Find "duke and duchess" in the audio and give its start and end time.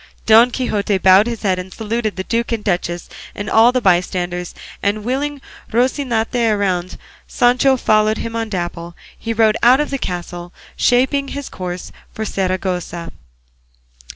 2.23-3.07